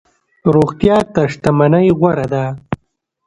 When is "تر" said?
1.13-1.25